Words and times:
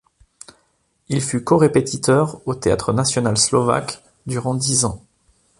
Il 1.09 1.21
fut 1.21 1.43
corépétiteur 1.43 2.41
au 2.47 2.55
théâtre 2.55 2.91
national 2.91 3.37
slovaque 3.37 4.03
durant 4.25 4.55
dix 4.55 4.83
ans. 4.85 5.03